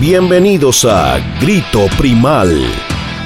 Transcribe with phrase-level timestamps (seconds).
[0.00, 2.56] Bienvenidos a Grito Primal.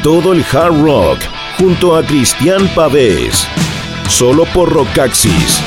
[0.02, 1.18] Todo el hard rock
[1.58, 3.46] junto a Cristian Pavés.
[4.08, 5.60] Solo por Rockaxis.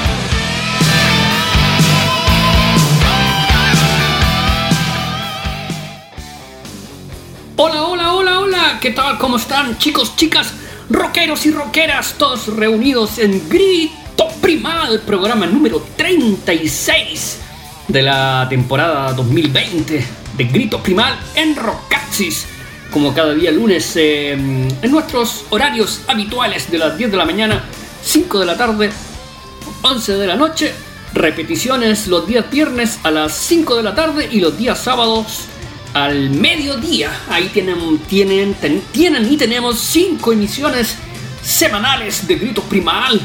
[7.55, 8.79] Hola, hola, hola, hola.
[8.81, 9.19] ¿Qué tal?
[9.19, 10.55] ¿Cómo están chicos, chicas,
[10.89, 12.15] rockeros y rockeras?
[12.17, 17.44] Todos reunidos en Grito Primal, programa número 36
[17.87, 20.05] de la temporada 2020
[20.37, 22.47] de Grito Primal en Rockaxis.
[22.91, 27.63] Como cada día lunes eh, en nuestros horarios habituales de las 10 de la mañana,
[28.03, 28.89] 5 de la tarde,
[29.81, 30.73] 11 de la noche.
[31.13, 35.45] Repeticiones los días viernes a las 5 de la tarde y los días sábados
[35.93, 37.11] al mediodía.
[37.29, 38.55] Ahí tienen, tienen,
[38.91, 40.97] tienen y tenemos 5 emisiones
[41.41, 43.21] semanales de Grito Primal,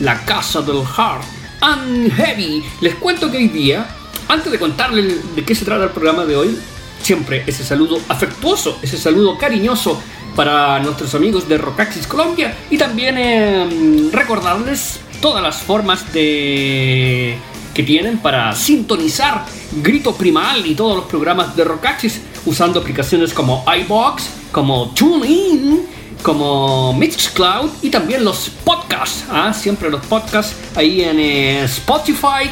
[0.00, 1.22] la casa del hard
[1.60, 2.64] and heavy.
[2.80, 3.86] Les cuento que hoy día,
[4.30, 6.56] antes de contarles de qué se trata el programa de hoy,
[7.02, 10.00] siempre ese saludo afectuoso, ese saludo cariñoso
[10.36, 17.36] para nuestros amigos de Rockaxis Colombia y también eh, recordarles todas las formas de
[17.74, 19.44] que tienen para sintonizar
[19.82, 25.86] Grito Primal y todos los programas de Rockaxis usando aplicaciones como iBox, como TuneIn,
[26.22, 29.24] como Mixcloud y también los podcasts.
[29.30, 29.52] ¿ah?
[29.52, 32.50] Siempre los podcasts ahí en eh, Spotify,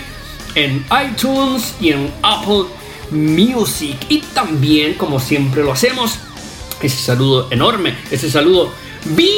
[0.54, 2.64] en iTunes y en Apple
[3.10, 3.96] Music.
[4.08, 6.18] Y también, como siempre lo hacemos,
[6.80, 8.72] ese saludo enorme, ese saludo
[9.04, 9.28] big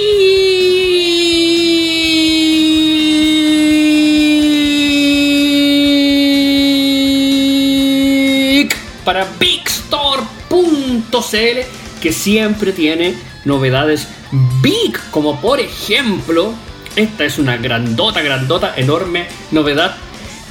[9.05, 10.21] para bigstore.cl
[12.01, 14.09] que siempre tiene novedades
[14.63, 16.55] big como por ejemplo
[16.97, 19.97] esta es una grandota grandota enorme novedad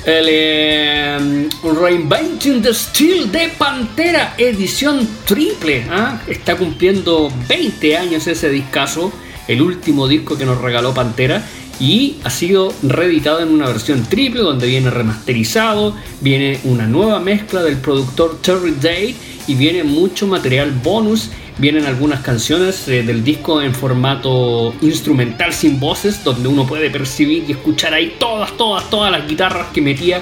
[0.06, 5.86] el eh, Reinventing the Steel de Pantera, edición triple.
[5.90, 6.22] ¿ah?
[6.28, 9.12] Está cumpliendo 20 años ese discazo,
[9.48, 11.46] el último disco que nos regaló Pantera.
[11.80, 17.64] Y ha sido reeditado en una versión triple donde viene remasterizado, viene una nueva mezcla
[17.64, 19.16] del productor Terry Date
[19.48, 21.30] y viene mucho material bonus.
[21.60, 27.44] Vienen algunas canciones eh, del disco en formato instrumental sin voces, donde uno puede percibir
[27.48, 30.22] y escuchar ahí todas, todas, todas las guitarras que metía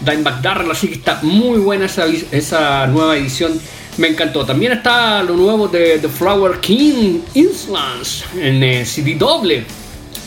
[0.00, 0.70] Dimebag Darrell.
[0.70, 3.58] Así que está muy buena esa, esa nueva edición.
[3.96, 4.44] Me encantó.
[4.44, 9.64] También está lo nuevo de The Flower King Insolence en eh, CD doble.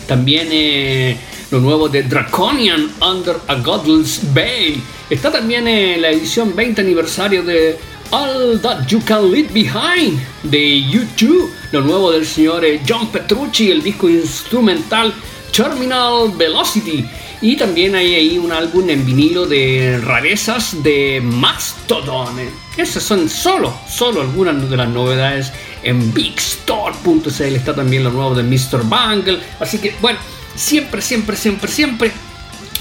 [0.07, 1.15] También eh,
[1.51, 4.81] lo nuevo de Draconian Under a Godless Bay.
[5.09, 7.77] Está también eh, la edición 20 aniversario de
[8.11, 11.51] All That You Can Leave Behind de YouTube.
[11.71, 15.13] Lo nuevo del señor eh, John Petrucci, el disco instrumental
[15.55, 17.05] Terminal Velocity.
[17.41, 22.37] Y también hay ahí un álbum en vinilo de rarezas de Mastodon.
[22.75, 25.53] Esas son solo, solo algunas de las novedades
[25.83, 27.55] en bigstore.cl.
[27.55, 28.83] Está también lo nuevo de Mr.
[28.89, 29.39] Bangle.
[29.59, 30.19] Así que, bueno,
[30.55, 32.11] siempre, siempre, siempre, siempre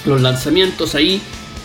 [0.04, 1.20] los lanzamientos ahí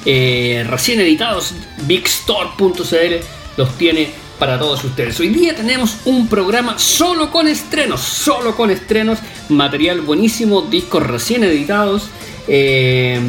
[0.05, 1.53] eh, recién editados.
[1.87, 4.09] Bigstore.cl los tiene
[4.39, 5.19] para todos ustedes.
[5.19, 9.19] Hoy día tenemos un programa solo con estrenos, solo con estrenos,
[9.49, 12.09] material buenísimo, discos recién editados.
[12.47, 13.19] eh,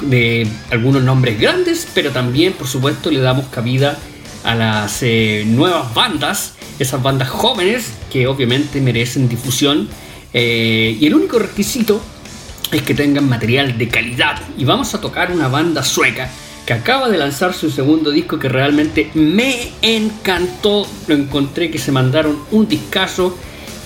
[0.00, 3.98] de algunos nombres grandes, pero también, por supuesto, le damos cabida
[4.44, 9.88] a las eh, nuevas bandas, esas bandas jóvenes que obviamente merecen difusión.
[10.32, 12.00] eh, y el único requisito
[12.70, 14.40] es que tengan material de calidad.
[14.56, 16.30] Y vamos a tocar una banda sueca
[16.66, 20.86] que acaba de lanzar su segundo disco que realmente me encantó.
[21.06, 23.36] Lo encontré que se mandaron un discazo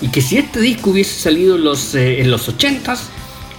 [0.00, 2.98] y que si este disco hubiese salido los, eh, en los 80s,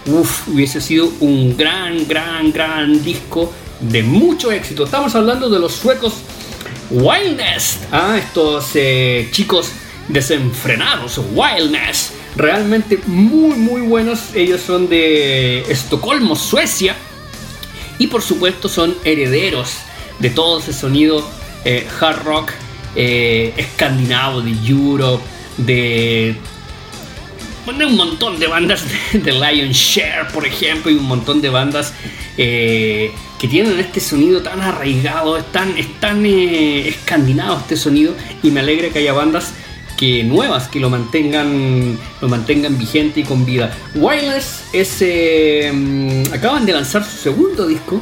[0.06, 4.86] uf, hubiese sido un gran, gran, gran disco de mucho éxito.
[4.86, 6.14] Estamos hablando de los suecos
[6.90, 9.72] Wildness, ah, estos eh, chicos
[10.08, 14.34] desenfrenados, Wildness, realmente muy muy buenos.
[14.34, 16.96] Ellos son de Estocolmo, Suecia,
[18.00, 19.78] y por supuesto son herederos
[20.20, 21.28] de todo ese sonido
[21.66, 22.52] eh, hard rock
[22.96, 25.24] eh, escandinavo, de Europe,
[25.58, 26.36] de
[27.66, 31.50] bueno, un montón de bandas de, de Lion Share, por ejemplo, y un montón de
[31.50, 31.94] bandas
[32.38, 38.52] eh, que tienen este sonido tan arraigado, es tan, es tan escandinavo este sonido, y
[38.52, 39.54] me alegra que haya bandas
[39.98, 43.76] que nuevas que lo mantengan lo mantengan vigente y con vida.
[43.96, 48.00] Wireless es eh, mm, acaban de lanzar su segundo disco,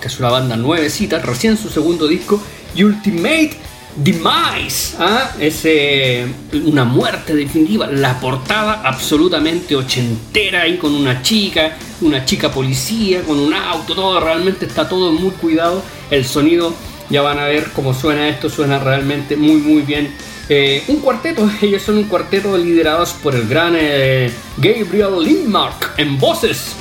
[0.00, 2.40] que es una banda nuevecita, recién su segundo disco,
[2.76, 3.56] Ultimate
[3.96, 5.32] Demise, ¿ah?
[5.40, 6.26] es eh,
[6.66, 13.38] una muerte definitiva, la portada absolutamente ochentera ahí con una chica, una chica policía, con
[13.38, 16.74] un auto, todo realmente está todo muy cuidado, el sonido
[17.08, 20.10] Ya van a ver cómo suena esto, suena realmente muy muy bien.
[20.48, 26.18] Eh, un cuarteto, ellos son un cuarteto liderados por el gran eh, Gabriel Lindmark en
[26.18, 26.76] voces,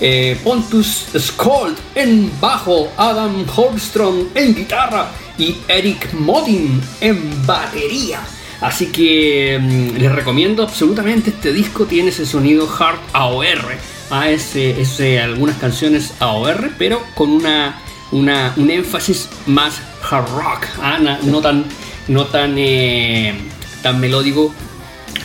[0.00, 8.20] eh, Pontus Skold en bajo, Adam Holmstrom en guitarra y Eric Modin en batería.
[8.60, 13.72] Así que mm, les recomiendo absolutamente este disco, tiene ese sonido hard AOR,
[14.10, 17.78] a ah, ese, ese, algunas canciones AOR, pero con una,
[18.12, 21.64] una, un énfasis más hard rock, ah, no, tan,
[22.08, 23.34] no tan, eh,
[23.82, 24.52] tan melódico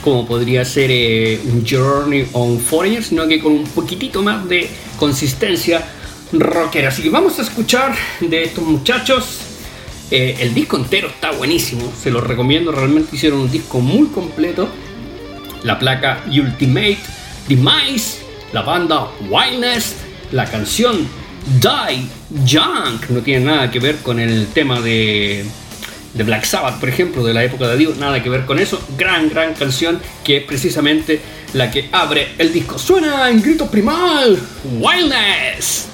[0.03, 4.69] como podría ser eh, un Journey on Foreigner, sino que con un poquitito más de
[4.97, 5.81] consistencia
[6.33, 6.89] rockera.
[6.89, 9.39] Así que vamos a escuchar de estos muchachos.
[10.11, 12.71] Eh, el disco entero está buenísimo, se lo recomiendo.
[12.71, 14.67] Realmente hicieron un disco muy completo.
[15.63, 16.97] La placa Ultimate
[17.47, 18.19] Demise,
[18.51, 19.95] la banda Wildness,
[20.33, 21.07] la canción
[21.59, 22.07] Die
[22.45, 23.09] Junk.
[23.09, 25.45] No tiene nada que ver con el tema de
[26.13, 28.81] de Black Sabbath, por ejemplo, de la época de Dio, nada que ver con eso.
[28.97, 31.21] Gran, gran canción que es precisamente
[31.53, 32.77] la que abre el disco.
[32.77, 34.39] Suena en grito primal,
[34.79, 35.92] Wildness.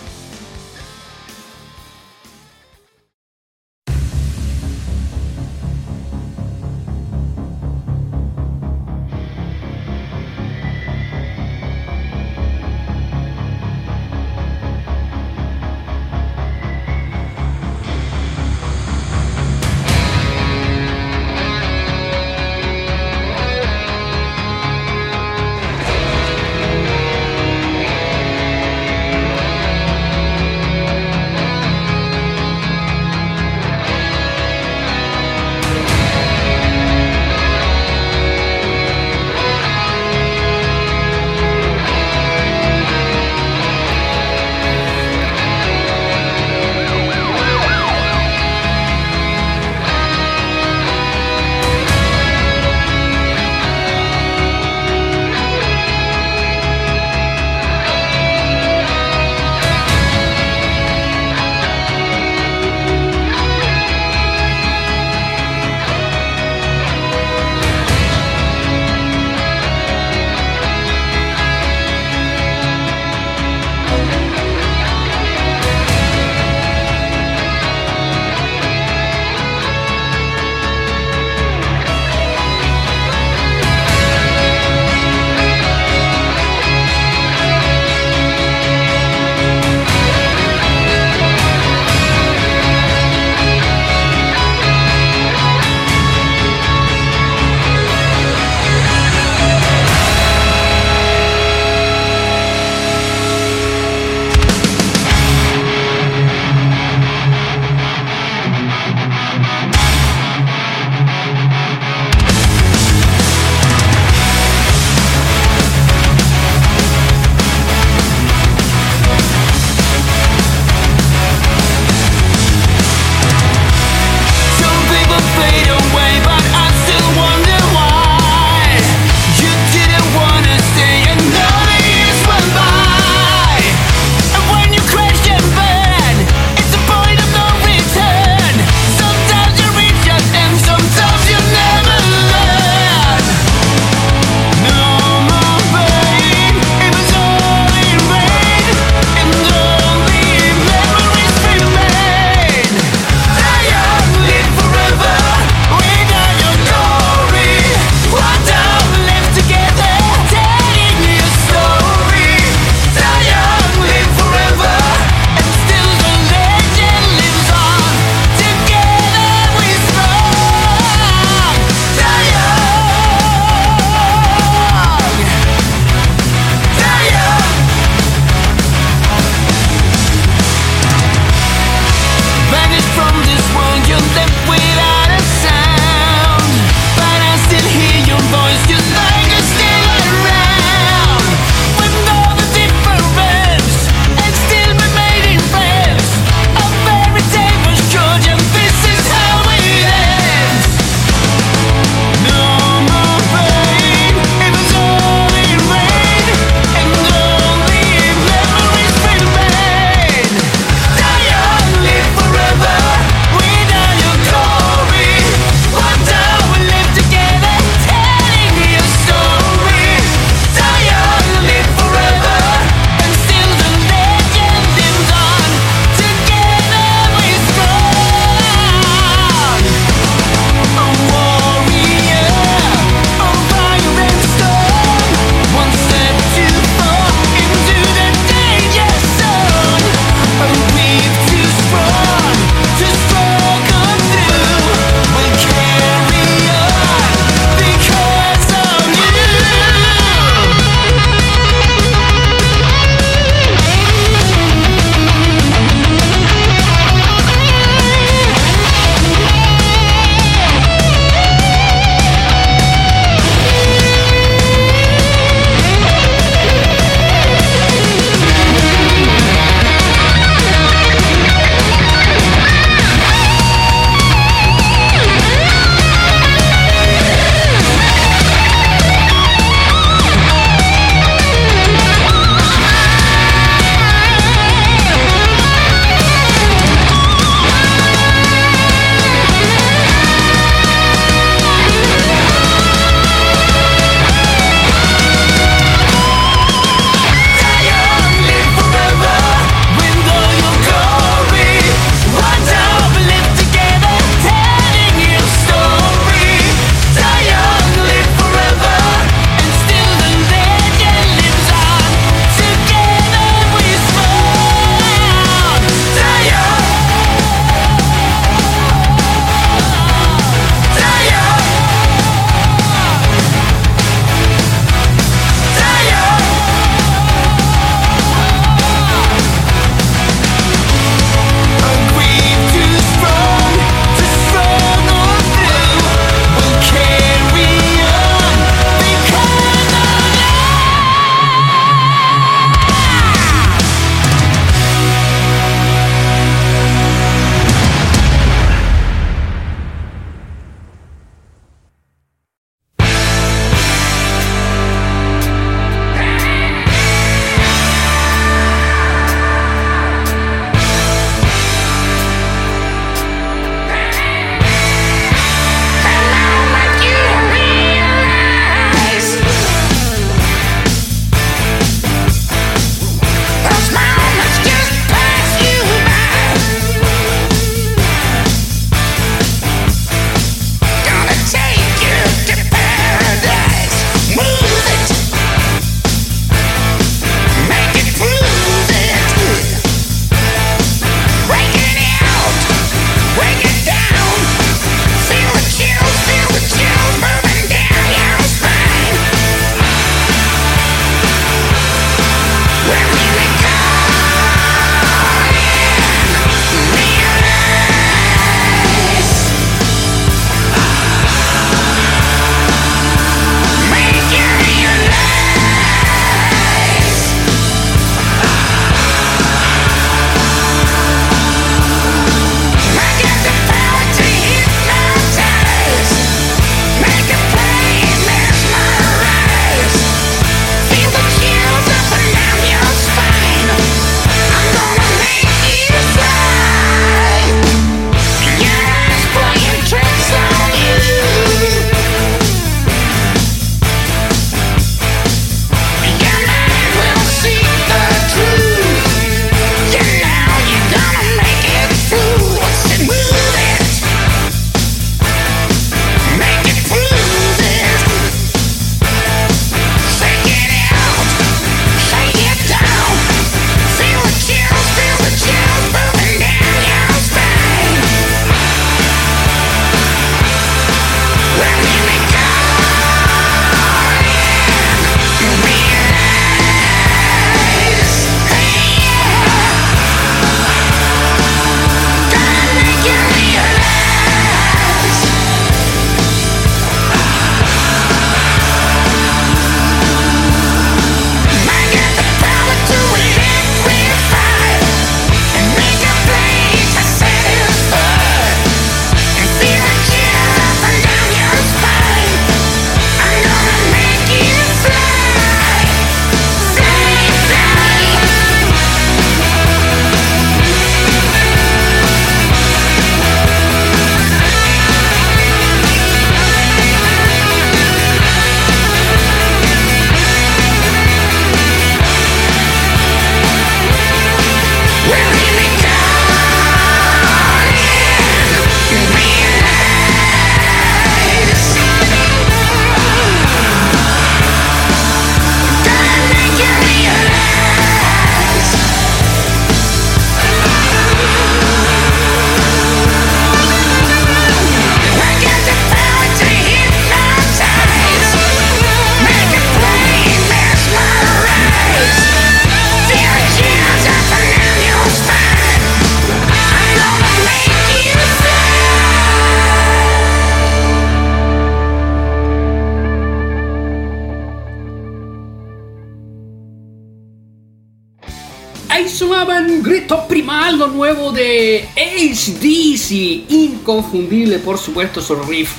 [569.02, 575.52] Ahí sonaban Grito Primal, lo nuevo de HDC, inconfundible por supuesto su riff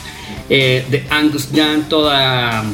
[0.49, 2.65] eh, de Angus Young, toda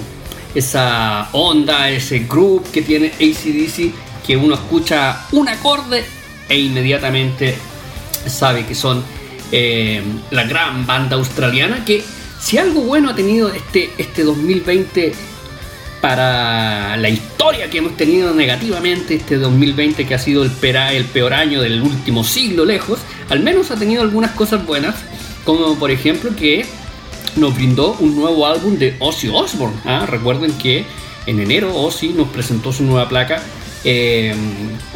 [0.54, 3.92] esa onda, ese groove que tiene ACDC,
[4.26, 6.04] que uno escucha un acorde
[6.48, 7.56] e inmediatamente
[8.26, 9.04] sabe que son
[9.52, 12.02] eh, la gran banda australiana que
[12.40, 15.12] si algo bueno ha tenido este, este 2020
[16.06, 20.52] para la historia que hemos tenido negativamente este 2020 que ha sido el,
[20.92, 24.94] el peor año del último siglo lejos, al menos ha tenido algunas cosas buenas,
[25.44, 26.64] como por ejemplo que
[27.34, 29.74] nos brindó un nuevo álbum de Ozzy Osbourne.
[29.84, 30.06] ¿ah?
[30.06, 30.84] Recuerden que
[31.26, 33.42] en enero Ozzy nos presentó su nueva placa.
[33.82, 34.38] Em,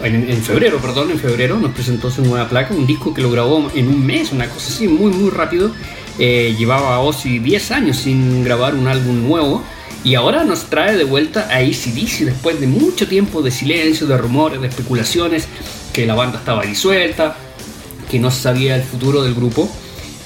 [0.05, 3.69] en, febrero, perdón, en febrero nos presentó su nueva placa, un disco que lo grabó
[3.75, 5.73] en un mes, una cosa así, muy, muy rápido.
[6.21, 9.65] Eh, llevaba Ozzy 10 años sin grabar un álbum nuevo
[10.03, 14.17] y ahora nos trae de vuelta a ACDC después de mucho tiempo de silencio, de
[14.17, 15.47] rumores, de especulaciones,
[15.93, 17.37] que la banda estaba disuelta,
[18.11, 19.71] que no se sabía el futuro del grupo.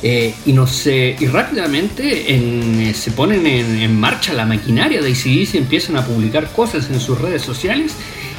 [0.06, 5.96] Eh, y, nos, y rápidamente eh, se ponen en, marcha la maquinaria de ACDC, empiezan
[5.96, 7.92] a publicar cosas en sus redes sociales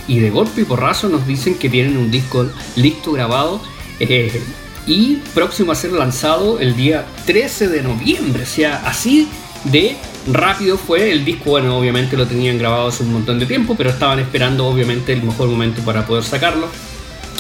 [0.08, 3.60] y de golpe y porrazo nos dicen que tienen un disco listo grabado
[4.00, 4.42] eh,
[4.86, 8.44] y próximo a ser lanzado el día 13 de noviembre.
[8.44, 9.28] O sea, así
[9.64, 9.96] de
[10.28, 11.52] rápido fue el disco.
[11.52, 15.24] Bueno, obviamente lo tenían grabado hace un montón de tiempo, pero estaban esperando obviamente el
[15.24, 16.68] mejor momento para poder sacarlo.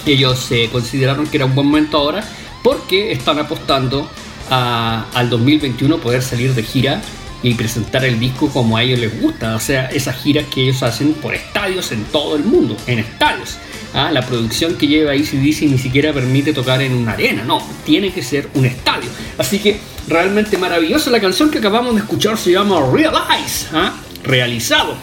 [0.05, 2.23] Ellos consideraron que era un buen momento ahora
[2.63, 4.09] porque están apostando
[4.49, 7.01] al 2021 poder salir de gira
[7.43, 10.81] y presentar el disco como a ellos les gusta, o sea, esas giras que ellos
[10.83, 13.57] hacen por estadios en todo el mundo, en estadios.
[13.93, 14.11] ¿ah?
[14.11, 18.23] La producción que lleva ACDC ni siquiera permite tocar en una arena, no, tiene que
[18.23, 19.09] ser un estadio.
[19.37, 23.93] Así que realmente maravillosa la canción que acabamos de escuchar, se llama Realize, ¿ah?
[24.23, 24.95] realizado,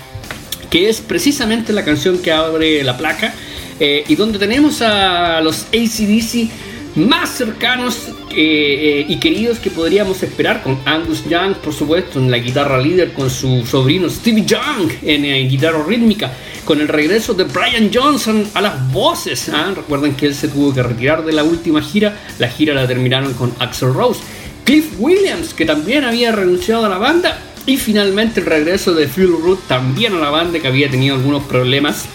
[0.71, 3.35] que es precisamente la canción que abre la placa
[3.79, 10.63] eh, y donde tenemos a los ACDC más cercanos eh, y queridos que podríamos esperar,
[10.63, 15.25] con Angus Young, por supuesto, en la guitarra líder, con su sobrino Stevie Young en,
[15.25, 16.33] eh, guitarra rítmica,
[16.65, 19.49] con el regreso de Brian Johnson a las voces.
[19.49, 19.73] ¿ah?
[19.75, 23.33] Recuerden que él se tuvo que retirar de la última gira, la gira la terminaron
[23.35, 24.21] con Axel Rose.
[24.65, 29.29] Cliff Williams, que también había renunciado a la banda, y finalmente el regreso de Phil
[29.29, 32.07] Root también a la banda, que había tenido algunos problemas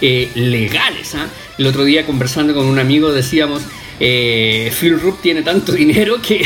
[0.00, 1.14] eh, legales.
[1.60, 3.60] El otro día conversando con un amigo decíamos,
[4.00, 6.42] eh, Phil Rupp tiene tanto dinero que,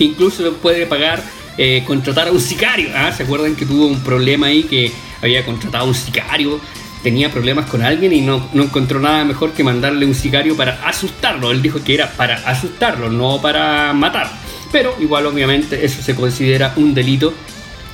[0.00, 1.22] incluso puede pagar
[1.56, 2.88] eh, contratar a un sicario.
[2.92, 3.12] ¿ah?
[3.12, 4.90] ¿Se acuerdan que tuvo un problema ahí que
[5.22, 6.58] había contratado a un sicario?
[7.04, 10.88] Tenía problemas con alguien y no, no encontró nada mejor que mandarle un sicario para
[10.88, 11.52] asustarlo.
[11.52, 14.28] Él dijo que era para asustarlo, no para matar.
[14.72, 17.32] Pero igual obviamente eso se considera un delito.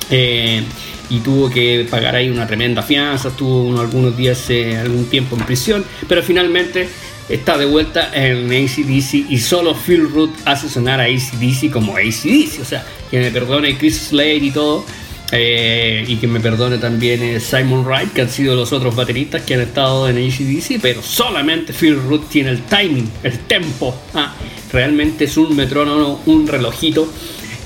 [0.09, 0.63] Eh,
[1.09, 5.35] y tuvo que pagar ahí una tremenda fianza, estuvo unos, algunos días, eh, algún tiempo
[5.35, 6.87] en prisión, pero finalmente
[7.27, 12.61] está de vuelta en ACDC y solo Phil Root hace sonar a ACDC como ACDC,
[12.61, 14.85] o sea, que me perdone Chris Slade y todo,
[15.31, 19.43] eh, y que me perdone también eh, Simon Wright, que han sido los otros bateristas
[19.43, 24.33] que han estado en ACDC, pero solamente Phil Root tiene el timing, el tempo, ah,
[24.71, 27.07] realmente es un metrónomo, un relojito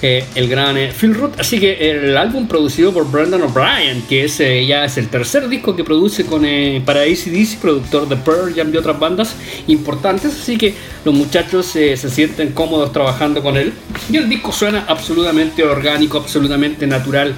[0.05, 1.39] eh, el gran eh, Phil Root.
[1.39, 5.47] Así que el álbum producido por Brendan O'Brien, que es, eh, ya es el tercer
[5.47, 6.45] disco que produce con,
[6.85, 9.33] para ACDC, productor de Pearl Jam y otras bandas
[9.67, 10.33] importantes.
[10.41, 10.73] Así que
[11.05, 13.71] los muchachos se sienten cómodos trabajando con él.
[14.11, 17.33] Y el disco suena absolutamente orgánico, absolutamente natural.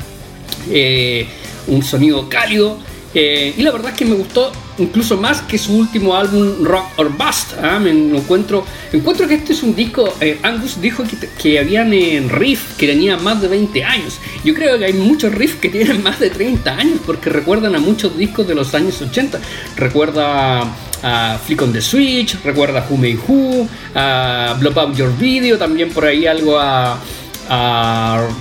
[1.68, 2.80] un sonido cálido.
[3.14, 7.10] y la verdad es que me gustó incluso más que su último álbum Rock or
[7.10, 7.54] Bust.
[7.62, 7.80] ¿ah?
[7.80, 10.14] Me encuentro, encuentro que este es un disco.
[10.22, 14.20] Eh, Angus dijo que, que habían en riff que tenían más de 20 años.
[14.44, 17.80] Yo creo que hay muchos riffs que tienen más de 30 años porque recuerdan a
[17.80, 19.40] muchos discos de los años 80.
[19.76, 20.64] Recuerda
[21.04, 25.90] a Flick on the Switch, recuerda Who May Who, a Blow Up Your Video, también
[25.92, 26.98] por ahí algo a,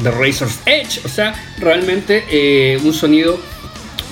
[0.03, 1.01] The Razor's Edge.
[1.05, 3.39] O sea, realmente eh, un sonido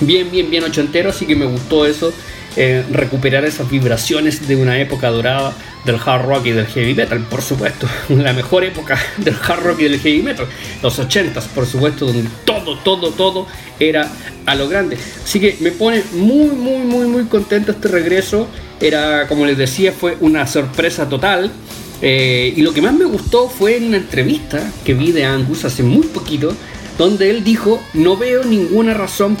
[0.05, 2.13] bien, bien, bien ochentero, así que me gustó eso,
[2.55, 5.53] eh, recuperar esas vibraciones de una época dorada
[5.85, 9.79] del hard rock y del heavy metal, por supuesto, la mejor época del hard rock
[9.79, 10.47] y del heavy metal,
[10.81, 13.47] los ochentas, por supuesto, donde todo, todo, todo
[13.79, 14.11] era
[14.45, 14.97] a lo grande.
[15.23, 18.47] Así que me pone muy, muy, muy, muy contento este regreso.
[18.79, 21.51] Era, como les decía, fue una sorpresa total.
[22.01, 25.63] Eh, y lo que más me gustó fue en una entrevista que vi de Angus
[25.63, 26.53] hace muy poquito,
[26.97, 29.37] donde él dijo, no veo ninguna razón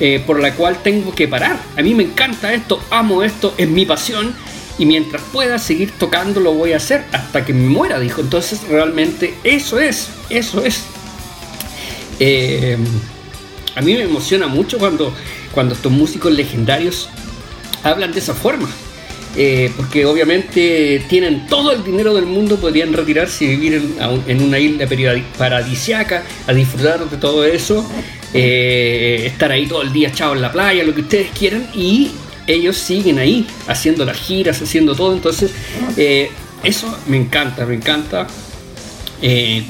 [0.00, 1.60] eh, por la cual tengo que parar.
[1.76, 4.34] A mí me encanta esto, amo esto, es mi pasión
[4.78, 8.22] y mientras pueda seguir tocando lo voy a hacer hasta que me muera, dijo.
[8.22, 10.84] Entonces realmente eso es, eso es.
[12.18, 12.78] Eh,
[13.74, 15.14] a mí me emociona mucho cuando,
[15.52, 17.08] cuando estos músicos legendarios
[17.82, 18.68] hablan de esa forma.
[19.36, 24.58] Eh, porque obviamente tienen todo el dinero del mundo, podrían retirarse y vivir en, una
[24.58, 24.88] isla
[25.38, 27.88] paradisiaca, a disfrutar de todo eso,
[28.34, 32.10] eh, estar ahí todo el día echado en la playa, lo que ustedes quieran, y
[32.46, 35.52] ellos siguen ahí haciendo las giras, haciendo todo, entonces
[35.96, 36.30] eh,
[36.62, 38.26] eso me encanta, me encanta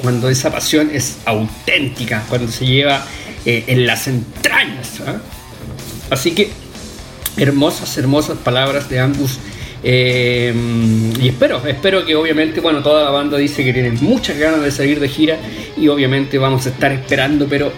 [0.01, 3.05] cuando esa pasión es auténtica, cuando se lleva
[3.43, 5.01] en las entrañas.
[5.05, 5.17] ¿ah?
[6.09, 6.51] Así que
[7.37, 9.39] hermosas, hermosas palabras de Angus.
[9.83, 10.53] Eh,
[11.19, 14.71] y espero, espero que obviamente, bueno, toda la banda dice que tienen muchas ganas de
[14.71, 15.37] salir de gira
[15.75, 17.71] y obviamente vamos a estar esperando, pero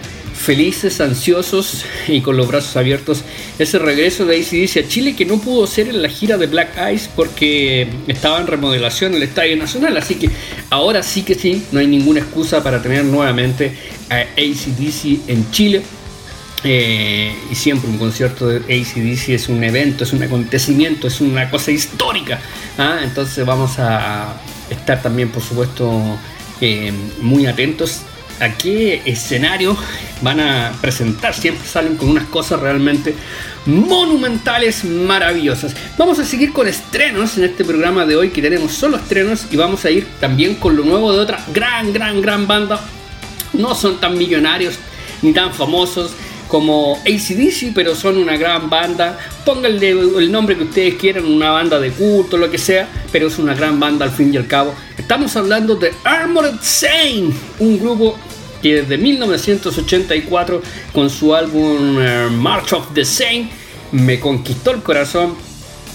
[0.44, 3.24] felices, ansiosos y con los brazos abiertos
[3.58, 6.76] ese regreso de ACDC a Chile que no pudo ser en la gira de Black
[6.92, 10.30] Ice porque estaba en remodelación el Estadio Nacional, así que
[10.70, 13.76] ahora sí que sí, no hay ninguna excusa para tener nuevamente
[14.10, 15.82] a ACDC en Chile.
[16.66, 21.50] Eh, y siempre un concierto de ACDC es un evento, es un acontecimiento, es una
[21.50, 22.40] cosa histórica.
[22.78, 23.00] ¿ah?
[23.02, 26.18] Entonces vamos a estar también, por supuesto,
[26.62, 28.00] eh, muy atentos
[28.40, 29.76] a qué escenario
[30.22, 31.34] van a presentar.
[31.34, 33.14] Siempre salen con unas cosas realmente
[33.66, 35.74] monumentales, maravillosas.
[35.96, 39.56] Vamos a seguir con estrenos en este programa de hoy, que tenemos solo estrenos, y
[39.56, 42.80] vamos a ir también con lo nuevo de otra gran, gran, gran banda.
[43.52, 44.78] No son tan millonarios
[45.22, 46.12] ni tan famosos,
[46.48, 49.18] como ACDC, pero son una gran banda.
[49.44, 53.38] Pónganle el nombre que ustedes quieran, una banda de culto, lo que sea, pero es
[53.38, 54.74] una gran banda al fin y al cabo.
[55.04, 58.16] Estamos hablando de Armored Saint, un grupo
[58.62, 60.62] que desde 1984
[60.94, 63.50] con su álbum eh, March of the Saint
[63.92, 65.34] me conquistó el corazón.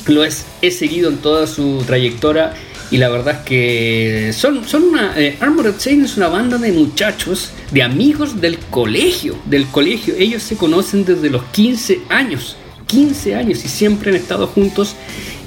[0.06, 2.54] Lo he seguido en toda su trayectoria
[2.92, 5.20] y la verdad es que son, una.
[5.20, 9.38] Eh, Armored Saint es una banda de muchachos, de amigos del colegio.
[9.46, 10.14] Del colegio.
[10.20, 12.58] Ellos se conocen desde los 15 años.
[12.86, 14.94] 15 años y siempre han estado juntos.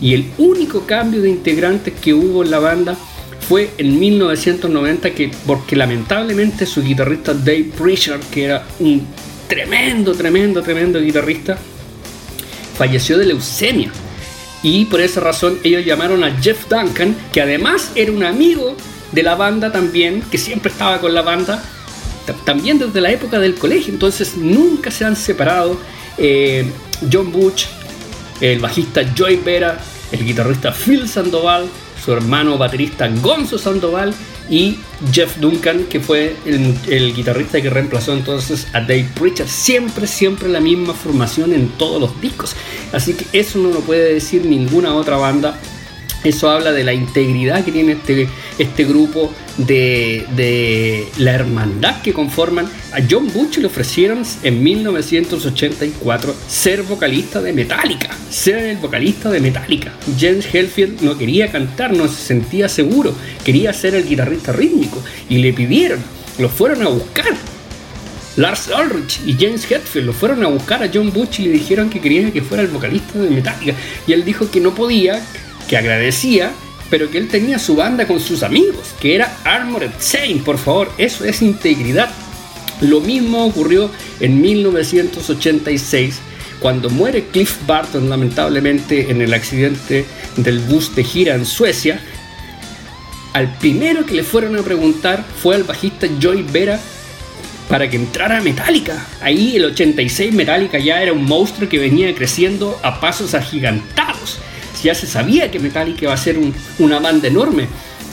[0.00, 2.98] Y el único cambio de integrantes que hubo en la banda
[3.48, 9.06] fue en 1990, que, porque lamentablemente su guitarrista Dave Pritchard, que era un
[9.48, 11.58] tremendo, tremendo, tremendo guitarrista,
[12.76, 13.90] falleció de leucemia.
[14.62, 18.76] Y por esa razón ellos llamaron a Jeff Duncan, que además era un amigo
[19.10, 21.62] de la banda también, que siempre estaba con la banda,
[22.44, 25.78] también desde la época del colegio, entonces nunca se han separado.
[26.16, 26.64] Eh,
[27.12, 27.66] John Butch,
[28.40, 29.78] el bajista Joy Vera,
[30.12, 31.66] el guitarrista Phil Sandoval,
[32.02, 34.14] su hermano baterista Gonzo Sandoval
[34.50, 34.78] y
[35.12, 39.48] Jeff Duncan, que fue el, guitarrista que reemplazó entonces a Dave Pritchard.
[39.48, 42.54] Siempre, siempre la misma formación en todos los discos.
[42.92, 45.58] Así que eso no lo puede decir ninguna otra banda
[46.24, 52.66] eso habla de la integridad que tiene este, este grupo, de, la hermandad que conforman.
[52.92, 59.40] A John Butch le ofrecieron en 1984 ser vocalista de Metallica, ser el vocalista de
[59.40, 59.92] Metallica.
[60.18, 65.38] James Hetfield no quería cantar, no se sentía seguro, quería ser el guitarrista rítmico y
[65.38, 66.00] le pidieron,
[66.38, 67.34] lo fueron a buscar.
[68.34, 71.90] Lars Ulrich y James Hetfield lo fueron a buscar a John Butch y le dijeron
[71.90, 73.74] que querían que fuera el vocalista de Metallica.
[74.06, 75.22] Y él dijo que no podía,
[75.68, 76.52] que agradecía,
[76.90, 80.92] pero que él tenía su banda con sus amigos, que era Armored Saint, por favor,
[80.98, 82.10] eso es integridad.
[82.82, 86.18] Lo mismo ocurrió en 1986,
[86.60, 90.04] cuando muere Cliff Barton lamentablemente en el accidente
[90.36, 92.00] del bus de gira en Suecia.
[93.32, 96.78] Al primero que le fueron a preguntar fue al bajista Joy Vera
[97.68, 99.06] para que entrara Metallica.
[99.22, 104.38] Ahí el 86 Metallica ya era un monstruo que venía creciendo a pasos agigantados
[104.82, 106.38] ya se sabía que Metallica iba a ser
[106.78, 107.66] una banda enorme.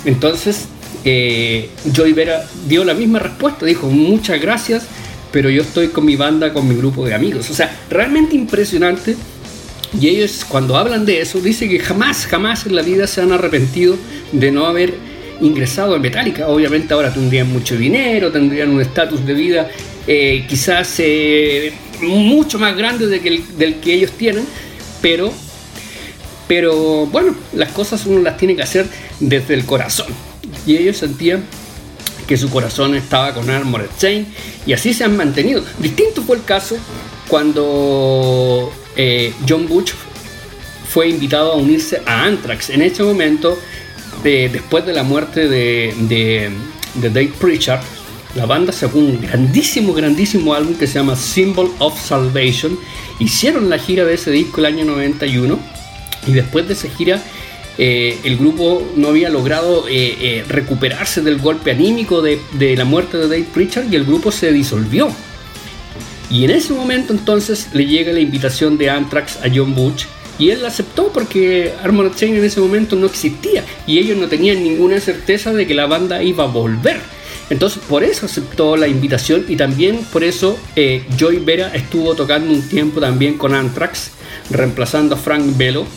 [0.05, 0.67] Entonces,
[1.05, 4.84] eh, Joy Vera dio la misma respuesta, dijo muchas gracias,
[5.32, 7.49] pero yo estoy con mi banda, con mi grupo de amigos.
[7.49, 9.15] O sea, realmente impresionante.
[9.99, 13.32] Y ellos cuando hablan de eso, dicen que jamás, jamás en la vida se han
[13.32, 13.97] arrepentido
[14.32, 14.93] de no haber
[15.41, 16.47] ingresado a Metallica.
[16.47, 19.69] Obviamente ahora tendrían mucho dinero, tendrían un estatus de vida
[20.05, 24.45] eh, quizás eh, mucho más grande del que ellos tienen,
[25.01, 25.32] pero
[26.49, 28.88] pero bueno, las cosas uno las tiene que hacer
[29.19, 30.07] desde el corazón.
[30.65, 31.43] Y ellos sentían
[32.27, 34.25] que su corazón estaba con Armored Chain
[34.65, 35.63] y así se han mantenido.
[35.77, 36.75] Distinto fue el caso
[37.27, 39.93] cuando eh, John Butch
[40.91, 42.71] fue invitado a unirse a Anthrax.
[42.71, 43.55] En ese momento,
[44.23, 46.51] después de la muerte de, de,
[47.09, 47.81] Dave Pritchard,
[48.33, 52.75] la banda sacó un grandísimo, grandísimo álbum que se llama Symbol of Salvation.
[53.19, 55.77] Hicieron la gira de ese disco el año 91
[56.27, 57.21] y después de esa gira,
[57.82, 62.41] eh, el grupo no había logrado eh, eh, recuperarse del golpe anímico de,
[62.75, 65.10] la muerte de Dave Pritchard y el grupo se disolvió.
[66.29, 70.05] Y en ese momento entonces le llega la invitación de Anthrax a John Butch
[70.38, 74.62] Y él aceptó porque Armored Chain en ese momento no existía y ellos no tenían
[74.62, 76.99] ninguna certeza de que la banda iba a volver.
[77.49, 80.60] Entonces por eso aceptó la invitación y también por eso
[81.17, 84.12] Joy Vera estuvo tocando un tiempo también con Anthrax,
[84.51, 85.88] reemplazando a Frank Velo,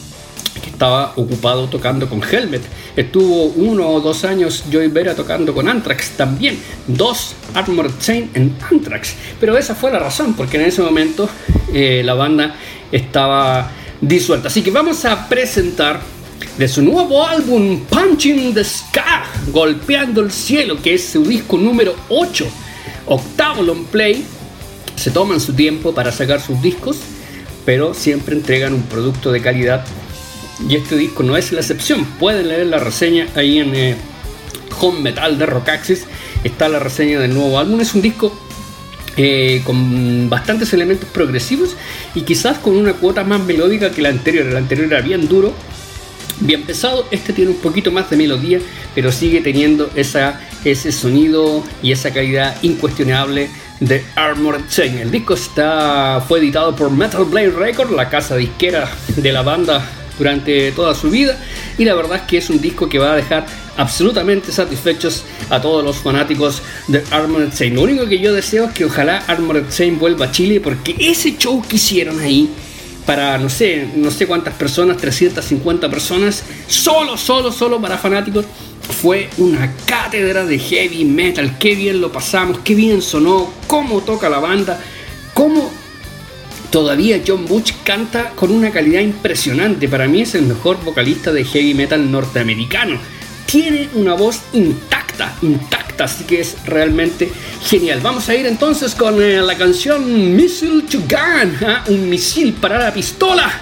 [0.83, 2.61] estaba ocupado tocando con Helmet.
[2.97, 6.59] Estuvo uno o dos años Joy Vera tocando con Anthrax también.
[6.89, 9.15] Dos Armored Chain en Anthrax.
[9.39, 11.29] Pero esa fue la razón, porque en ese momento
[11.73, 12.57] eh, la banda
[12.91, 14.49] estaba disuelta.
[14.49, 16.01] Así que vamos a presentar
[16.59, 21.95] de su nuevo álbum Punching the Sky, Golpeando el Cielo, que es su disco número
[22.09, 22.45] 8,
[23.07, 24.25] octavo long play.
[24.97, 26.97] Se toman su tiempo para sacar sus discos,
[27.65, 29.85] pero siempre entregan un producto de calidad.
[30.69, 32.05] Y este disco no es la excepción.
[32.19, 33.97] Pueden leer la reseña ahí en eh,
[34.81, 36.05] Home Metal de Rockaxis.
[36.45, 37.81] Está la reseña del nuevo álbum.
[37.81, 38.33] Es un disco
[39.17, 41.77] eh, con bastantes elementos progresivos
[42.15, 44.47] y quizás con una cuota más melódica que la anterior.
[44.47, 45.53] El anterior era bien duro,
[46.41, 47.07] bien pesado.
[47.11, 48.61] Este tiene un poquito más de melodía,
[48.95, 54.99] pero sigue teniendo esa, ese sonido y esa calidad incuestionable de Armored Chain.
[54.99, 60.02] El disco está, fue editado por Metal Blade Records, la casa disquera de la banda
[60.23, 61.37] durante toda su vida
[61.77, 63.45] y la verdad es que es un disco que va a dejar
[63.77, 67.75] absolutamente satisfechos a todos los fanáticos de Armored Chain.
[67.75, 71.37] Lo único que yo deseo es que ojalá Armored Chain vuelva a Chile porque ese
[71.37, 72.49] show que hicieron ahí
[73.05, 78.45] para no sé, no sé cuántas personas, 350 personas, solo, solo, solo para fanáticos.
[79.01, 84.29] Fue una cátedra de heavy metal, qué bien lo pasamos, qué bien sonó, cómo toca
[84.29, 84.81] la banda,
[86.73, 89.89] todavía John Butch canta con una calidad impresionante.
[89.89, 92.99] Para mí es el mejor vocalista de heavy metal norteamericano.
[93.47, 97.31] Tiene una voz intacta, intacta, así que es realmente
[97.63, 98.01] genial.
[98.03, 101.85] Vamos a ir entonces con eh, la canción Missile to Gun, ¿ah?
[101.89, 103.53] un misil para la pistola.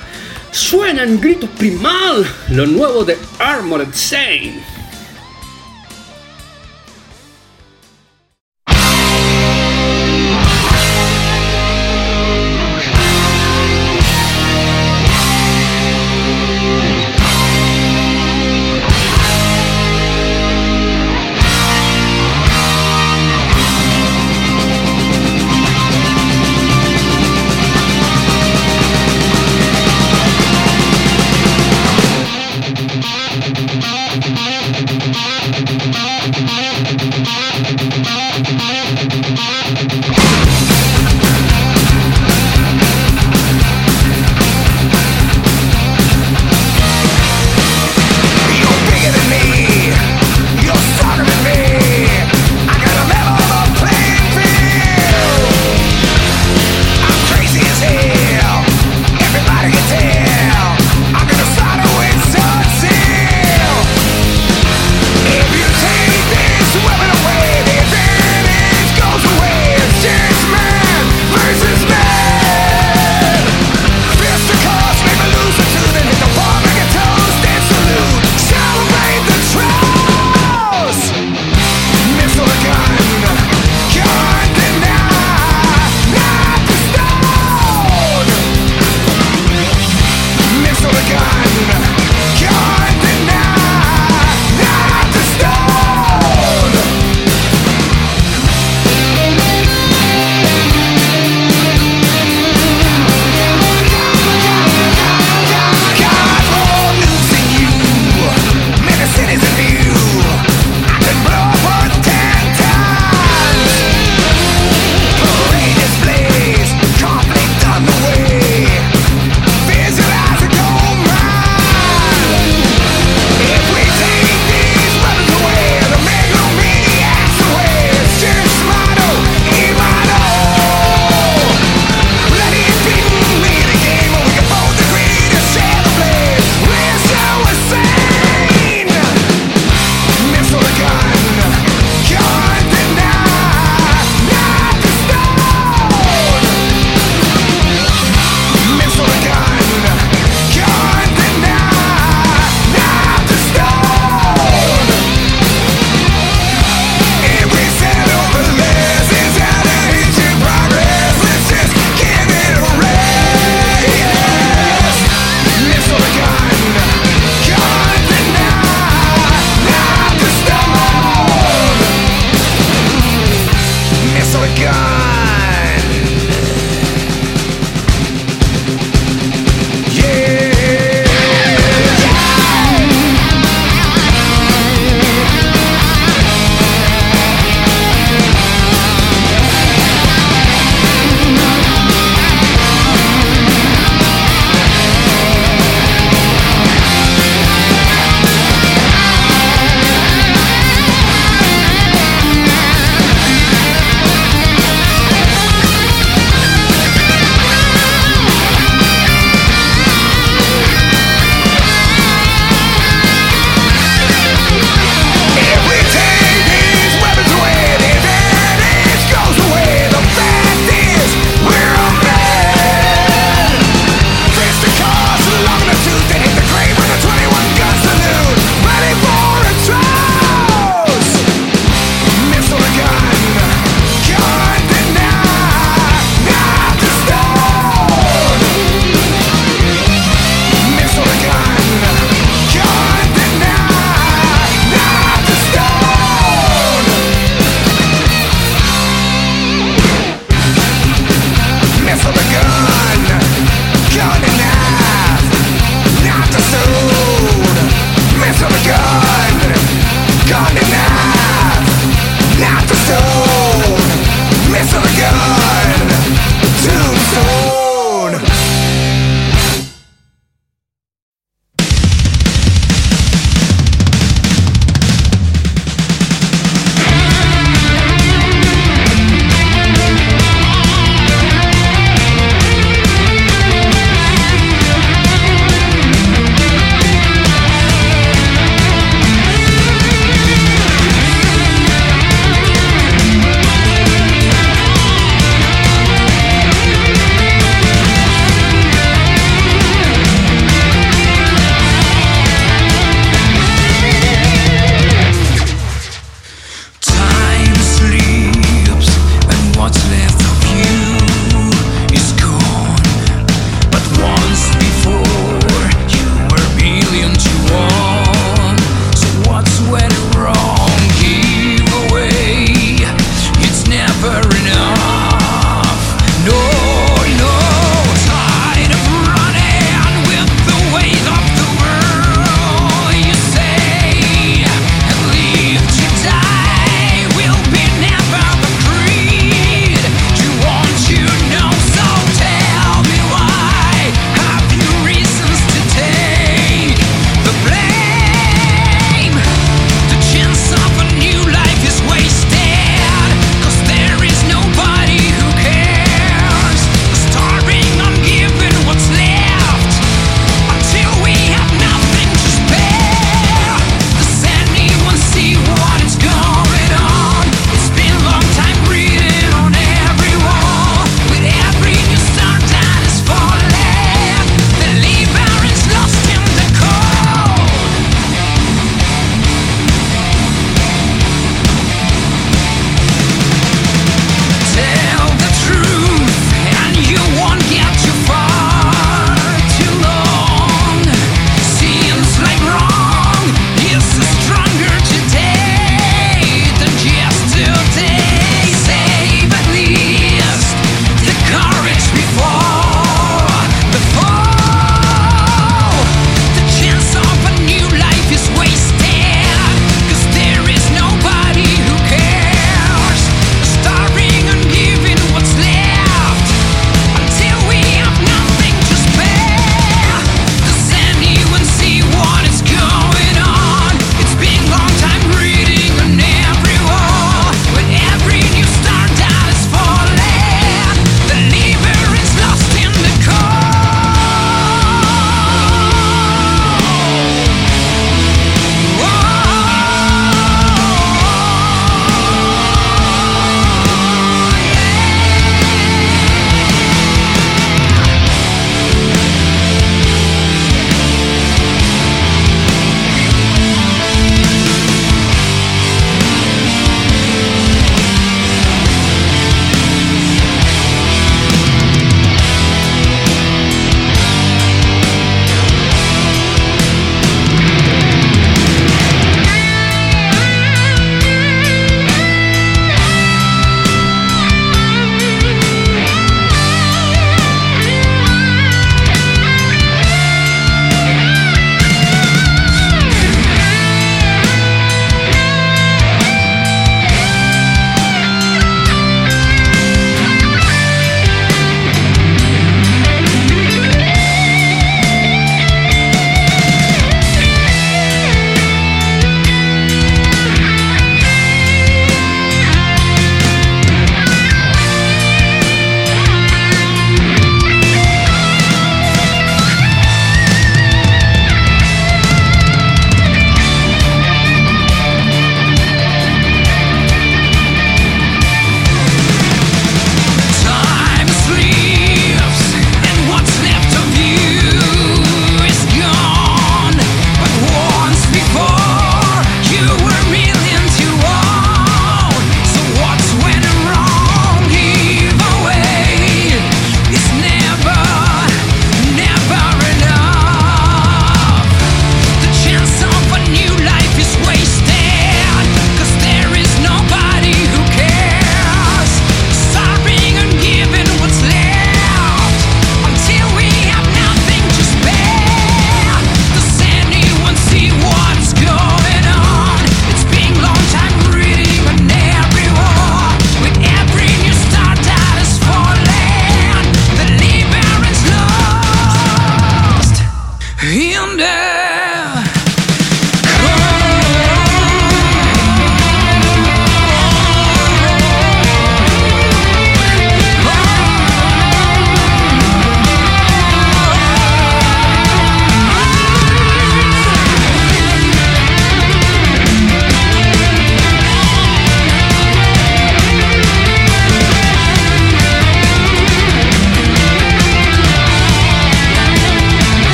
[0.53, 4.80] Suenan gritos primal, lo nuevo de Armored Saint.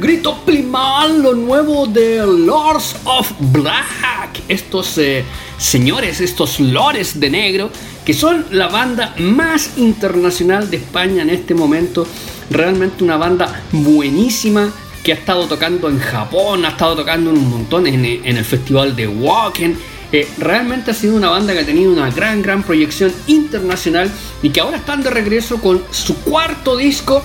[0.00, 4.42] Grito primal, lo nuevo de Lords of Black.
[4.48, 5.24] Estos eh,
[5.56, 7.70] señores, estos lores de negro,
[8.04, 12.06] que son la banda más internacional de España en este momento.
[12.50, 14.72] Realmente una banda buenísima
[15.04, 18.96] que ha estado tocando en Japón, ha estado tocando en un montón en, el festival
[18.96, 19.78] de Wacken.
[20.12, 24.10] Eh, realmente ha sido una banda que ha tenido una gran, gran proyección internacional
[24.42, 27.22] y que ahora están de regreso con su cuarto disco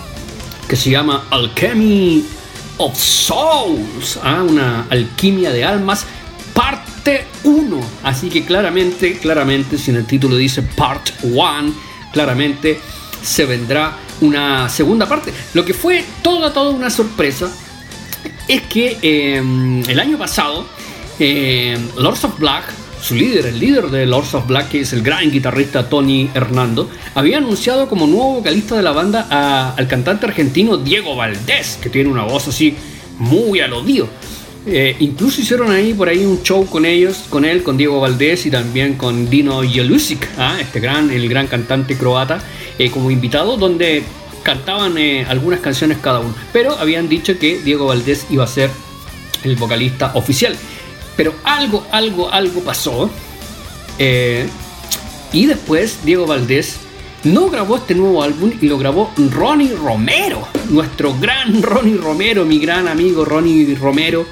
[0.68, 2.26] que se llama Alchemy
[2.78, 4.44] of Souls, ¿ah?
[4.44, 6.06] una alquimia de almas,
[6.54, 7.80] parte 1.
[8.04, 11.74] Así que claramente, claramente, si en el título dice Part 1,
[12.12, 12.80] claramente
[13.22, 15.34] se vendrá una segunda parte.
[15.54, 17.52] Lo que fue toda, toda una sorpresa
[18.48, 20.66] es que em, el año pasado,
[21.20, 22.66] eh, Lords of Black
[23.06, 26.90] su líder, el líder de Lords of Black, que es el gran guitarrista Tony Hernando,
[27.14, 32.10] había anunciado como nuevo vocalista de la banda al cantante argentino Diego Valdés, que tiene
[32.10, 32.76] una voz así
[33.20, 34.08] muy alodío.
[34.66, 38.48] Eh, incluso hicieron ahí por ahí un show con ellos, con él, con Diego Valdés
[38.48, 40.58] y también con Dino Jelusic, ¿ah?
[40.60, 42.40] este gran, el gran cantante croata,
[42.80, 44.02] eh, como invitado, donde
[44.42, 46.34] cantaban eh, algunas canciones cada uno.
[46.52, 48.72] Pero habían dicho que Diego Valdés iba a ser
[49.44, 50.56] el vocalista oficial.
[51.16, 53.10] Pero algo, algo, algo pasó.
[53.98, 54.48] Eh,
[55.34, 56.78] y después Diego Valdés
[57.24, 60.48] no grabó este nuevo álbum y lo grabó Ronnie Romero.
[60.70, 64.26] Nuestro gran Ronnie Romero, mi gran amigo Ronnie Romero.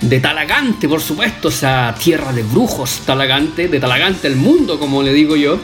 [0.00, 5.14] De Talagante, por supuesto, esa tierra de brujos, Talagante, de Talagante el mundo, como le
[5.14, 5.58] digo yo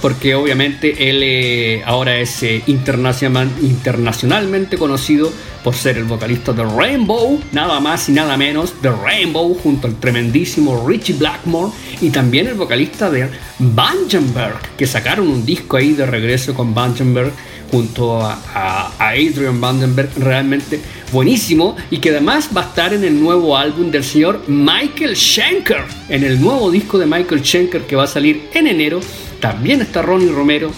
[0.00, 5.30] porque obviamente él eh, ahora es eh, internacionalmente conocido
[5.62, 9.96] por ser el vocalista de Rainbow, nada más y nada menos de Rainbow, junto al
[9.96, 13.28] tremendísimo Richie Blackmore, y también el vocalista de
[13.58, 17.32] Vandenberg, que sacaron un disco ahí de regreso con Vandenberg
[17.70, 20.80] junto a, Adrian Vandenberg, realmente
[21.12, 25.84] buenísimo, y que además va a estar en el nuevo álbum del señor Michael Schenker,
[26.08, 29.00] en el nuevo disco de Michael Schenker que va a salir en enero
[29.40, 30.72] también está Ronnie Romero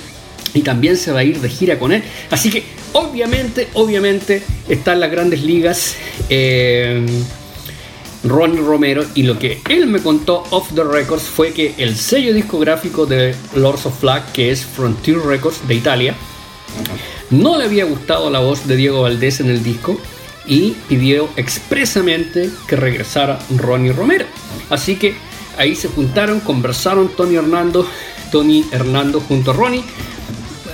[0.53, 2.03] y también se va a ir de gira con él.
[2.31, 5.97] Así que obviamente, obviamente están las grandes ligas.
[6.29, 7.07] Eh,
[8.23, 12.35] Ronnie Romero y lo que él me contó off the records fue que el sello
[12.35, 16.15] discográfico de Lords of Flag, que es Frontier Records de Italia,
[17.31, 19.99] no le había gustado la voz de Diego Valdés en el disco
[20.47, 24.27] y pidió expresamente que regresara Ronnie Romero.
[24.69, 25.15] Así que
[25.57, 27.87] ahí se juntaron, conversaron Tony Hernando
[28.31, 29.85] Tony Hernando junto a Ronnie.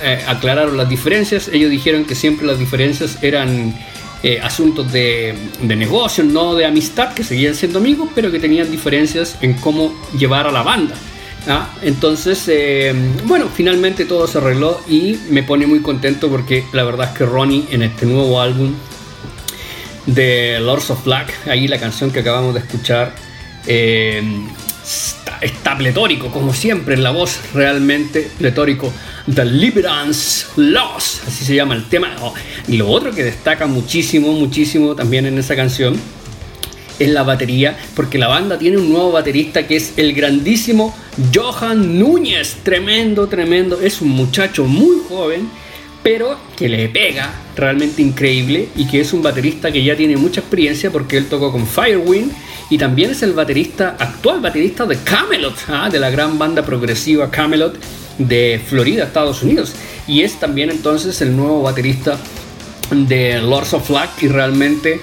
[0.01, 1.47] Eh, aclararon las diferencias.
[1.47, 3.73] Ellos dijeron que siempre las diferencias eran
[4.23, 9.37] eh, asuntos de, negocio, no de amistad, que seguían siendo amigos, pero que tenían diferencias
[9.41, 10.95] en cómo llevar a la banda.
[11.47, 11.69] ¿ah?
[11.83, 12.93] Entonces, eh,
[13.25, 17.25] bueno, finalmente todo se arregló y me pone muy contento porque la verdad es que
[17.25, 18.73] Ronnie en este nuevo álbum
[20.07, 23.13] de Lords of Black, ahí la canción que acabamos de escuchar,
[25.41, 28.91] está, pletórico, como siempre, en la voz realmente pletórico.
[29.25, 32.15] Deliverance Loss, así se llama el tema.
[32.21, 32.33] Oh,
[32.67, 35.99] y lo otro que destaca muchísimo, muchísimo también en esa canción
[36.99, 40.95] es la batería, porque la banda tiene un nuevo baterista que es el grandísimo
[41.33, 42.57] Johan Núñez.
[42.63, 43.79] Tremendo, tremendo.
[43.79, 45.47] Es un muchacho muy joven,
[46.01, 50.39] pero que le pega realmente increíble y que es un baterista que ya tiene mucha
[50.39, 52.31] experiencia porque él tocó con Firewind
[52.69, 55.89] y también es el baterista, actual baterista de Camelot, ¿ah?
[55.89, 57.77] de la gran banda progresiva Camelot
[58.17, 59.73] de Florida, Estados Unidos.
[60.07, 62.17] Y es también entonces el nuevo baterista
[62.91, 64.99] de Lords of Flag y realmente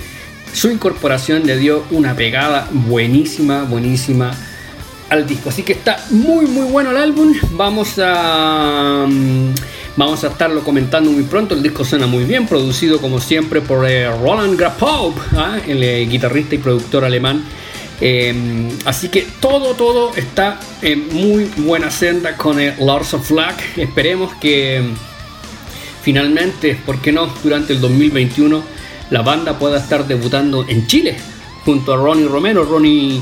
[0.53, 4.33] su incorporación le dio una pegada buenísima, buenísima
[5.09, 5.49] al disco.
[5.49, 7.35] Así que está muy muy bueno el álbum.
[7.53, 9.07] Vamos a...
[9.09, 9.55] Mm,
[9.97, 11.55] Vamos a estarlo comentando muy pronto.
[11.55, 15.59] El disco suena muy bien, producido como siempre por eh, Roland Grapop, ¿ah?
[15.67, 17.45] el eh, guitarrista y productor alemán.
[18.01, 23.55] Em, así que todo, todo está en muy buena senda con el Lords of Flag.
[23.77, 24.95] Esperemos que em,
[26.03, 27.33] finalmente, ¿por qué no?
[27.45, 28.65] Durante el 2021
[29.11, 31.17] la banda pueda estar debutando en Chile
[31.65, 32.65] junto a Ronnie Romero.
[32.65, 33.21] Ronnie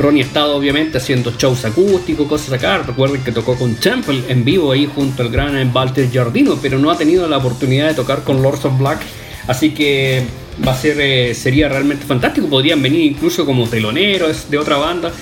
[0.00, 2.78] Ronnie ha obviamente haciendo shows acústicos, cosas acá.
[2.78, 6.90] Recuerden que tocó con Temple en vivo ahí junto al gran Walter Giardino, pero no
[6.90, 9.00] ha tenido la oportunidad de tocar con Lords of Black.
[9.46, 10.24] Así que
[10.66, 12.48] va a ser, eh, sería realmente fantástico.
[12.48, 15.12] Podrían venir incluso como teloneros de otra banda,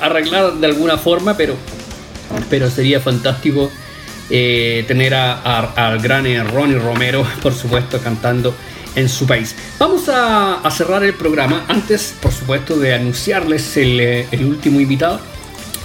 [0.00, 1.54] arreglar de alguna forma, pero,
[2.48, 3.70] pero sería fantástico
[4.30, 8.52] eh, tener al gran Ronnie Romero, por supuesto, cantando
[8.94, 9.54] en su país.
[9.78, 11.64] Vamos a, cerrar el programa.
[11.68, 15.20] Antes, por supuesto, de anunciarles el, eh, último invitado.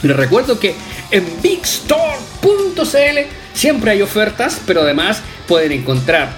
[0.01, 0.75] Les recuerdo que
[1.11, 3.19] en bigstore.cl
[3.53, 6.33] siempre hay ofertas, pero además pueden encontrar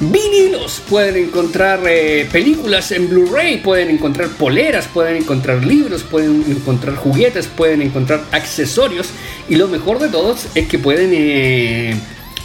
[0.00, 6.96] vinilos, pueden encontrar eh, películas en Blu-ray, pueden encontrar poleras, pueden encontrar libros, pueden encontrar
[6.96, 9.08] juguetes, pueden encontrar accesorios
[9.48, 11.96] y lo mejor de todos es que pueden eh,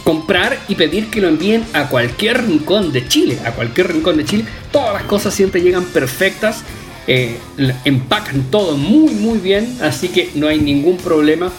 [0.04, 4.24] comprar y pedir que lo envíen a cualquier rincón de Chile, a cualquier rincón de
[4.24, 4.44] Chile.
[4.70, 6.62] Todas las cosas siempre llegan perfectas,
[7.06, 7.36] eh,
[7.84, 11.52] empacan todo muy muy bien, así que no hay ningún problema.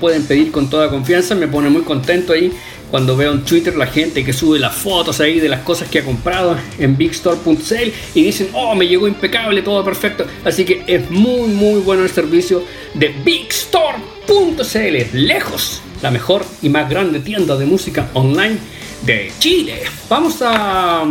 [0.00, 2.52] pueden pedir con toda confianza, me pone muy contento ahí
[2.92, 6.00] cuando veo en Twitter la gente que sube las fotos ahí de las cosas que
[6.00, 10.26] ha comprado en bigstore.cl y dicen, oh, me llegó impecable, todo perfecto.
[10.44, 12.62] Así que es muy, muy bueno el servicio
[12.92, 15.06] de bigstore.cl.
[15.14, 18.58] Lejos, la mejor y más grande tienda de música online
[19.06, 19.82] de Chile.
[20.08, 21.04] Vamos a,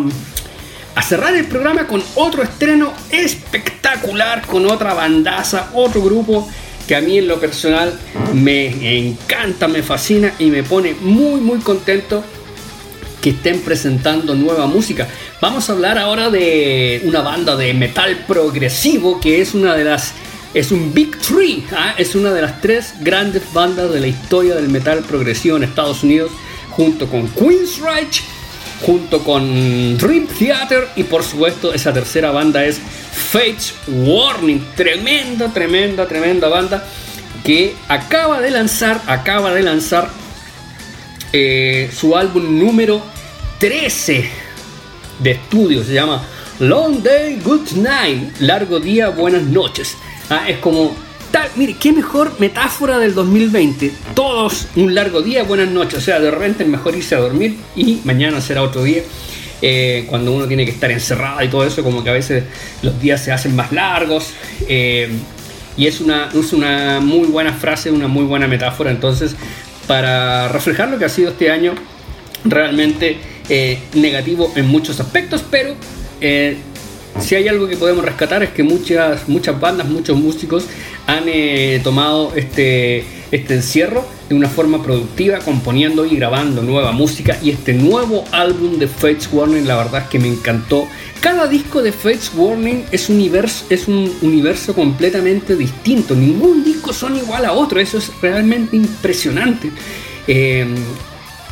[1.01, 6.47] cerrar el programa con otro estreno espectacular, con otra bandaza, otro grupo
[6.87, 7.97] que a mí en lo personal
[8.33, 12.23] me encanta, me fascina y me pone muy muy contento
[13.21, 15.07] que estén presentando nueva música.
[15.39, 20.13] Vamos a hablar ahora de una banda de metal progresivo que es una de las
[20.53, 21.95] es un Big Three, ¿ah?
[21.97, 26.03] es una de las tres grandes bandas de la historia del metal progresivo en Estados
[26.03, 26.31] Unidos,
[26.71, 28.23] junto con Queensryche,
[28.85, 36.07] junto con Dream Theater y por supuesto esa tercera banda es Fates Warning, tremenda, tremenda,
[36.07, 36.85] tremenda banda
[37.43, 40.09] que acaba de lanzar, acaba de lanzar
[41.31, 43.01] eh, su álbum número
[43.59, 44.29] 13
[45.19, 46.23] de estudio, se llama
[46.61, 49.97] Long Day, Good Night, largo día, buenas noches.
[50.29, 50.95] Ah, es como
[51.31, 53.91] tal, mire, qué mejor metáfora del 2020.
[54.13, 55.97] Todos un largo día, buenas noches.
[55.97, 59.01] O sea, de repente es mejor irse a dormir y mañana será otro día.
[59.63, 62.43] Eh, cuando uno tiene que estar encerrado y todo eso, como que a veces
[62.83, 64.27] los días se hacen más largos.
[64.67, 65.09] Eh,
[65.77, 68.91] y es una, es una muy buena frase, una muy buena metáfora.
[68.91, 69.35] Entonces,
[69.87, 71.73] para reflejar lo que ha sido este año,
[72.45, 73.17] realmente
[73.49, 75.75] eh, negativo en muchos aspectos, pero
[77.19, 80.65] si hay algo que podemos rescatar es que muchas, muchas bandas, muchos músicos
[81.07, 81.25] han
[81.83, 87.37] tomado este, este encierro de una forma productiva, componiendo y grabando nueva música.
[87.43, 90.87] Y este nuevo álbum de Fates Warning, la verdad es que me encantó.
[91.19, 96.15] Cada disco de Fates Warning es un universo, es un universo completamente distinto.
[96.15, 97.81] Ningún disco son igual a otro.
[97.81, 99.69] Eso es realmente impresionante.
[100.27, 100.65] Eh,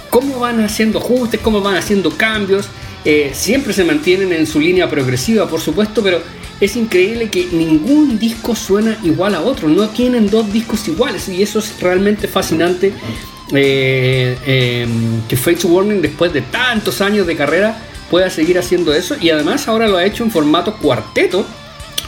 [0.10, 2.70] cómo van haciendo ajustes, cómo van haciendo cambios.
[3.06, 6.22] Eh, siempre se mantienen en su línea progresiva, por supuesto, pero
[6.60, 11.41] es increíble que ningún disco suena igual a otro, no tienen dos discos iguales y
[11.41, 12.91] eso es realmente fascinante.
[13.52, 17.82] Eh, em, que Fates Warning después de tantos años de carrera
[18.12, 21.47] pueda seguir haciendo eso y además ahora lo ha hecho en formato cuarteto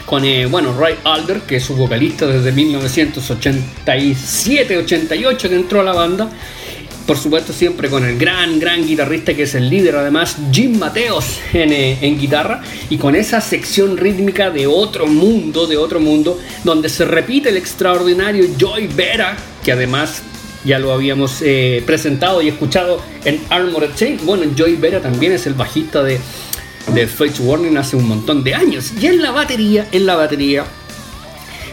[0.05, 5.93] con eh, bueno Ray Alder que es su vocalista desde 1987-88 que entró a la
[5.93, 6.29] banda
[7.11, 11.41] por supuesto siempre con el gran, gran guitarrista que es el líder además, Jim Mateos
[11.53, 16.87] eh, en, guitarra y con esa sección rítmica de otro mundo, de otro mundo, donde
[16.87, 20.21] se repite el extraordinario Joy Vera, que además
[20.63, 24.19] ya lo habíamos eh, presentado y escuchado en Armored Chain.
[24.23, 26.17] Bueno, Joy Vera también es el bajista de,
[26.93, 28.93] de Fates Warning hace un montón de años.
[29.01, 30.63] Y en la batería, en la batería,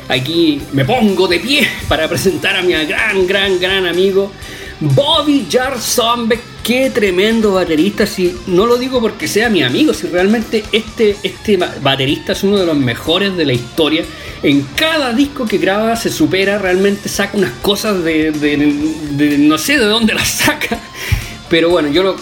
[0.08, 4.32] aquí me pongo de pie para presentar a mi gran, gran, gran amigo
[4.80, 8.06] Bobby Jar Zombie, qué tremendo baterista.
[8.06, 12.58] Si no lo digo porque sea mi amigo, si realmente este, este baterista es uno
[12.58, 14.04] de los mejores de la historia.
[14.42, 19.86] En cada disco que graba se supera, realmente saca unas cosas de, no sé de
[19.86, 20.78] dónde las saca.
[21.50, 22.16] Pero bueno, yo lo,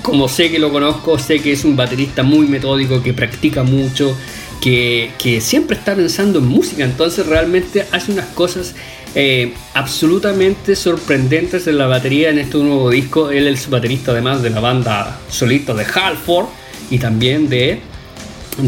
[0.00, 4.16] como sé que lo conozco, sé que es un baterista muy metódico, que practica mucho,
[4.62, 6.84] que, que siempre está pensando en música.
[6.84, 8.74] Entonces realmente hace unas cosas
[9.14, 13.30] eh, absolutamente sorprendentes en la batería en este nuevo disco.
[13.30, 16.46] Él es baterista además de la banda solista de Halford
[16.90, 17.80] y también de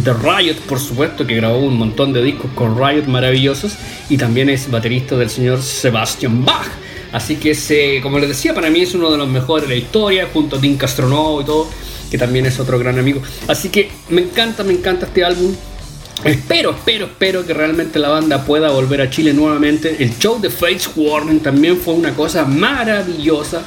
[0.05, 3.75] The Riot, por supuesto, que grabó un montón de discos con Riot maravillosos
[4.09, 6.69] y también es baterista del señor Sebastian Bach.
[7.13, 9.81] Así que, eh, como les decía, para mí es uno de los mejores de la
[9.81, 11.69] historia, junto a Tim Castronovo y todo,
[12.09, 13.21] que también es otro gran amigo.
[13.49, 15.55] Así que me encanta, me encanta este álbum.
[16.25, 19.97] Espero, espero, espero que realmente la banda pueda volver a Chile nuevamente.
[20.03, 23.63] El show de Fates Warning también fue una cosa maravillosa.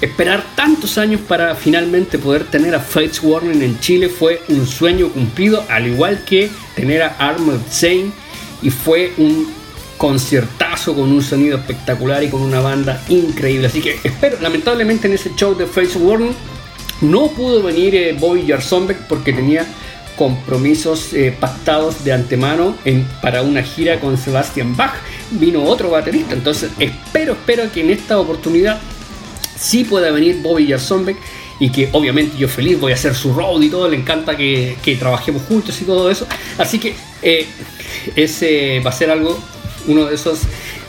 [0.00, 5.08] Esperar tantos años para finalmente poder tener a Fates Warning en Chile fue un sueño
[5.10, 8.12] cumplido, al igual que tener a Armored Saint.
[8.60, 9.52] Y fue un
[9.96, 13.68] conciertazo con un sonido espectacular y con una banda increíble.
[13.68, 16.34] Así que espero, lamentablemente en ese show de Fates Warning
[17.02, 19.64] no pudo venir eh, Bobby Jarzonbeck porque tenía
[20.16, 24.94] compromisos eh, pactados de antemano en, para una gira con Sebastian Bach.
[25.30, 28.80] Vino otro baterista, entonces espero, espero que en esta oportunidad
[29.56, 31.16] sí pueda venir Bobby Jarzonbeck
[31.58, 34.96] y que obviamente yo feliz voy a hacer su road y todo, le encanta que,
[34.98, 36.26] trabajemos juntos y todo eso.
[36.58, 37.46] Así que eh,
[38.16, 39.38] ese va a ser algo,
[39.86, 40.40] uno de esos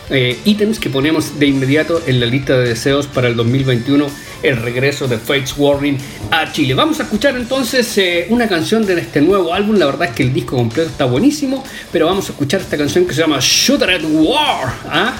[0.10, 4.08] eh, ítems que ponemos de inmediato en la lista de deseos para el 2021
[4.43, 5.97] el regreso de Fates Warning
[6.32, 6.74] a Chile.
[6.74, 9.78] Vamos a escuchar entonces eh, una canción de este nuevo álbum.
[9.78, 13.06] La verdad es que el disco completo está buenísimo, pero vamos a escuchar esta canción
[13.06, 14.74] que se llama Shooter at War.
[14.86, 15.14] ¿ah?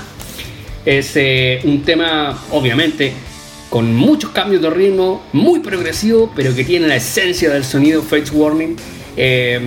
[0.86, 3.14] Es eh, un tema, obviamente,
[3.70, 8.32] con muchos cambios de ritmo, muy progresivo, pero que tiene la esencia del sonido Fates
[8.32, 8.76] Warning.
[9.18, 9.62] Eh,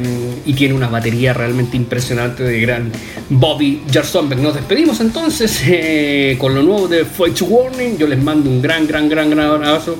[0.45, 2.93] y tiene una batería realmente impresionante de gran
[3.31, 4.39] Bobby Jarzonbeck.
[4.39, 7.97] Nos despedimos entonces eh, con lo nuevo de Fight Warning.
[7.97, 9.97] Yo les mando un gran, gran, gran, gran abrazo.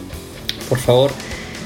[0.69, 1.13] Por favor,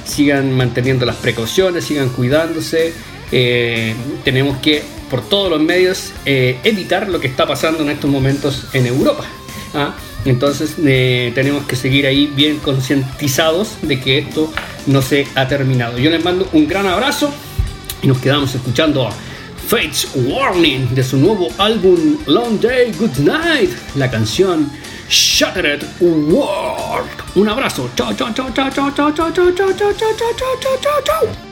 [0.04, 2.92] sigan manteniendo las precauciones, sigan cuidándose.
[3.32, 8.66] Eh, tenemos que, por todos los medios, evitar lo que está pasando en estos momentos
[8.74, 9.24] en Europa.
[9.74, 9.94] ¿ah?
[10.24, 14.52] Entonces tenemos que seguir ahí bien concientizados de que esto
[14.86, 15.98] no se ha terminado.
[15.98, 17.32] Yo les mando un gran abrazo.
[18.02, 19.08] Y nos quedamos escuchando
[19.68, 24.70] Fates Warning de su nuevo álbum Long Day Good Night, la canción
[25.08, 27.10] Shattered World.
[27.36, 27.88] Un abrazo.
[27.94, 31.51] Chao, chao, chao, chao, chao, chao, chao, chao, chao, chao, chao, chao, chao, chao.